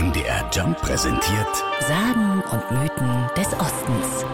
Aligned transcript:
MDR 0.00 0.48
Jump 0.50 0.80
präsentiert 0.80 1.62
Sagen 1.80 2.42
und 2.50 2.70
Mythen 2.70 3.26
des 3.36 3.48
Ostens. 3.48 4.24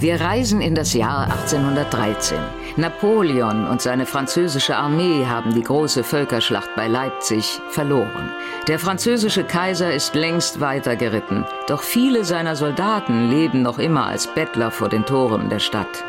Wir 0.00 0.20
reisen 0.20 0.60
in 0.60 0.74
das 0.74 0.92
Jahr 0.92 1.30
1813. 1.30 2.36
Napoleon 2.74 3.64
und 3.68 3.80
seine 3.80 4.04
französische 4.04 4.74
Armee 4.74 5.24
haben 5.26 5.54
die 5.54 5.62
große 5.62 6.02
Völkerschlacht 6.02 6.70
bei 6.74 6.88
Leipzig 6.88 7.60
verloren. 7.70 8.32
Der 8.66 8.80
französische 8.80 9.44
Kaiser 9.44 9.94
ist 9.94 10.16
längst 10.16 10.58
weitergeritten, 10.58 11.44
doch 11.68 11.82
viele 11.82 12.24
seiner 12.24 12.56
Soldaten 12.56 13.30
leben 13.30 13.62
noch 13.62 13.78
immer 13.78 14.06
als 14.06 14.26
Bettler 14.26 14.72
vor 14.72 14.88
den 14.88 15.06
Toren 15.06 15.48
der 15.48 15.60
Stadt. 15.60 16.02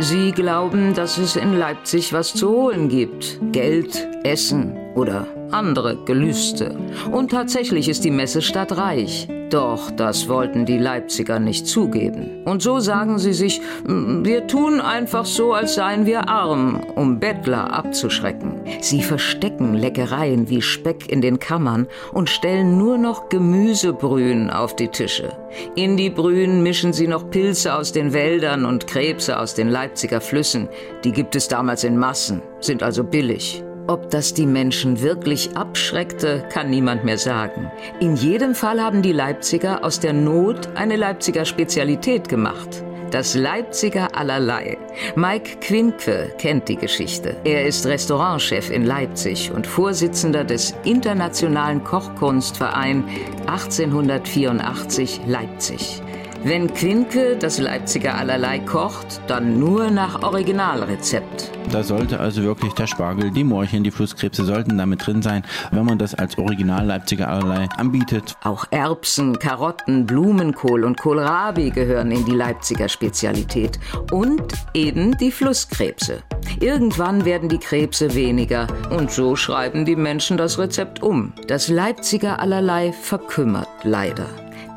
Sie 0.00 0.32
glauben, 0.32 0.94
dass 0.94 1.16
es 1.16 1.36
in 1.36 1.56
Leipzig 1.56 2.12
was 2.12 2.34
zu 2.34 2.48
holen 2.48 2.88
gibt. 2.88 3.38
Geld, 3.52 4.08
Essen 4.24 4.76
oder 4.94 5.26
andere 5.50 5.96
Gelüste. 6.04 6.76
Und 7.10 7.30
tatsächlich 7.30 7.88
ist 7.88 8.04
die 8.04 8.10
Messestadt 8.10 8.76
reich. 8.76 9.28
Doch 9.50 9.90
das 9.90 10.28
wollten 10.28 10.64
die 10.64 10.78
Leipziger 10.78 11.40
nicht 11.40 11.66
zugeben. 11.66 12.44
Und 12.44 12.62
so 12.62 12.78
sagen 12.78 13.18
sie 13.18 13.32
sich, 13.32 13.60
wir 13.84 14.46
tun 14.46 14.80
einfach 14.80 15.24
so, 15.24 15.52
als 15.52 15.74
seien 15.74 16.06
wir 16.06 16.28
arm, 16.28 16.80
um 16.94 17.18
Bettler 17.18 17.72
abzuschrecken. 17.72 18.60
Sie 18.80 19.02
verstecken 19.02 19.74
Leckereien 19.74 20.48
wie 20.48 20.62
Speck 20.62 21.10
in 21.10 21.20
den 21.20 21.40
Kammern 21.40 21.88
und 22.12 22.30
stellen 22.30 22.78
nur 22.78 22.96
noch 22.96 23.28
Gemüsebrühen 23.28 24.50
auf 24.50 24.76
die 24.76 24.88
Tische. 24.88 25.32
In 25.74 25.96
die 25.96 26.10
Brühen 26.10 26.62
mischen 26.62 26.92
sie 26.92 27.08
noch 27.08 27.28
Pilze 27.28 27.74
aus 27.74 27.90
den 27.90 28.12
Wäldern 28.12 28.64
und 28.64 28.86
Krebse 28.86 29.36
aus 29.36 29.54
den 29.54 29.68
Leipziger 29.68 30.20
Flüssen. 30.20 30.68
Die 31.02 31.10
gibt 31.10 31.34
es 31.34 31.48
damals 31.48 31.82
in 31.82 31.96
Massen, 31.96 32.40
sind 32.60 32.84
also 32.84 33.02
billig. 33.02 33.64
Ob 33.90 34.08
das 34.08 34.34
die 34.34 34.46
Menschen 34.46 35.02
wirklich 35.02 35.56
abschreckte, 35.56 36.44
kann 36.52 36.70
niemand 36.70 37.04
mehr 37.04 37.18
sagen. 37.18 37.72
In 37.98 38.14
jedem 38.14 38.54
Fall 38.54 38.80
haben 38.80 39.02
die 39.02 39.10
Leipziger 39.10 39.84
aus 39.84 39.98
der 39.98 40.12
Not 40.12 40.68
eine 40.76 40.94
Leipziger 40.94 41.44
Spezialität 41.44 42.28
gemacht. 42.28 42.84
Das 43.10 43.34
Leipziger 43.34 44.16
Allerlei. 44.16 44.78
Mike 45.16 45.56
Quinke 45.60 46.32
kennt 46.38 46.68
die 46.68 46.76
Geschichte. 46.76 47.34
Er 47.42 47.66
ist 47.66 47.84
Restaurantchef 47.84 48.70
in 48.70 48.86
Leipzig 48.86 49.50
und 49.50 49.66
Vorsitzender 49.66 50.44
des 50.44 50.72
Internationalen 50.84 51.82
Kochkunstverein 51.82 53.02
1884 53.48 55.22
Leipzig. 55.26 56.00
Wenn 56.42 56.72
Quinke 56.72 57.36
das 57.36 57.58
Leipziger 57.58 58.14
Allerlei 58.14 58.60
kocht, 58.60 59.20
dann 59.26 59.58
nur 59.58 59.90
nach 59.90 60.22
Originalrezept. 60.22 61.50
Da 61.70 61.82
sollte 61.82 62.18
also 62.18 62.42
wirklich 62.42 62.72
der 62.72 62.86
Spargel, 62.86 63.30
die 63.30 63.44
Morchen, 63.44 63.84
die 63.84 63.90
Flusskrebse 63.90 64.46
sollten 64.46 64.78
damit 64.78 65.06
drin 65.06 65.20
sein, 65.20 65.42
wenn 65.70 65.84
man 65.84 65.98
das 65.98 66.14
als 66.14 66.38
Original 66.38 66.86
Leipziger 66.86 67.28
Allerlei 67.28 67.68
anbietet. 67.76 68.36
Auch 68.42 68.64
Erbsen, 68.70 69.38
Karotten, 69.38 70.06
Blumenkohl 70.06 70.84
und 70.84 70.98
Kohlrabi 70.98 71.70
gehören 71.70 72.10
in 72.10 72.24
die 72.24 72.32
Leipziger 72.32 72.88
Spezialität. 72.88 73.78
Und 74.10 74.54
eben 74.72 75.18
die 75.18 75.32
Flusskrebse. 75.32 76.22
Irgendwann 76.58 77.26
werden 77.26 77.50
die 77.50 77.58
Krebse 77.58 78.14
weniger 78.14 78.66
und 78.88 79.10
so 79.10 79.36
schreiben 79.36 79.84
die 79.84 79.96
Menschen 79.96 80.38
das 80.38 80.58
Rezept 80.58 81.02
um. 81.02 81.34
Das 81.48 81.68
Leipziger 81.68 82.40
Allerlei 82.40 82.92
verkümmert 82.92 83.68
leider 83.84 84.26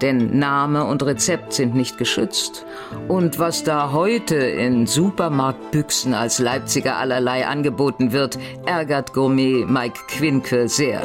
denn 0.02 0.40
Name 0.40 0.86
und 0.86 1.04
Rezept 1.04 1.54
sind 1.54 1.76
nicht 1.76 1.98
geschützt. 1.98 2.66
Und 3.08 3.40
was 3.40 3.64
da 3.64 3.92
heute 3.92 4.36
in 4.36 4.88
Supermarktbüchsen 4.88 6.14
als 6.14 6.40
Leipziger 6.40 6.98
allerlei 6.98 7.48
angeboten 7.48 8.12
wird, 8.12 8.38
ärgert 8.66 9.14
Gourmet 9.14 9.66
Mike 9.66 10.00
Quinke 10.08 10.68
sehr. 10.68 11.02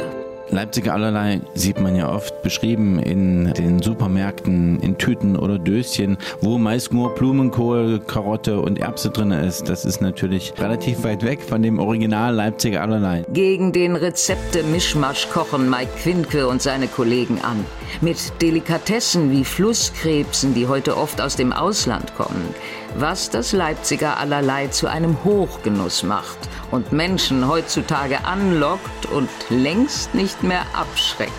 Leipziger 0.51 0.93
allerlei 0.93 1.41
sieht 1.53 1.79
man 1.79 1.95
ja 1.95 2.11
oft 2.11 2.41
beschrieben 2.41 2.99
in 2.99 3.53
den 3.53 3.81
Supermärkten 3.81 4.79
in 4.79 4.97
Tüten 4.97 5.35
oder 5.35 5.59
Döschen, 5.59 6.17
wo 6.41 6.57
meist 6.57 6.91
nur 6.93 7.13
Blumenkohl, 7.13 7.99
Karotte 8.05 8.59
und 8.59 8.79
Erbse 8.79 9.11
drin 9.11 9.31
ist. 9.31 9.69
Das 9.69 9.85
ist 9.85 10.01
natürlich 10.01 10.53
relativ 10.57 11.03
weit 11.03 11.23
weg 11.23 11.41
von 11.41 11.61
dem 11.61 11.79
Original 11.79 12.33
Leipziger 12.33 12.81
allerlei. 12.81 13.25
Gegen 13.31 13.71
den 13.71 13.95
Rezepte-Mischmasch 13.95 15.29
kochen 15.29 15.69
Mike 15.69 15.91
Quinke 16.01 16.47
und 16.47 16.61
seine 16.61 16.87
Kollegen 16.87 17.39
an. 17.41 17.65
Mit 18.01 18.17
Delikatessen 18.41 19.31
wie 19.31 19.43
Flusskrebsen, 19.43 20.53
die 20.53 20.67
heute 20.67 20.97
oft 20.97 21.21
aus 21.21 21.35
dem 21.35 21.53
Ausland 21.53 22.15
kommen. 22.15 22.53
Was 22.95 23.29
das 23.29 23.51
Leipziger 23.53 24.17
allerlei 24.17 24.67
zu 24.67 24.87
einem 24.87 25.17
Hochgenuss 25.23 26.03
macht 26.03 26.37
und 26.71 26.91
Menschen 26.91 27.47
heutzutage 27.47 28.25
anlockt 28.25 29.05
und 29.07 29.29
längst 29.49 30.13
nicht 30.15 30.43
mehr 30.43 30.63
abschreckt. 30.73 31.33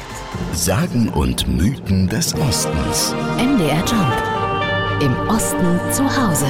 Sagen 0.52 1.08
und 1.08 1.48
Mythen 1.48 2.08
des 2.08 2.34
Ostens. 2.36 3.14
MDR 3.36 3.84
Jump. 3.84 5.02
Im 5.02 5.28
Osten 5.28 5.80
zu 5.92 6.04
Hause. 6.04 6.46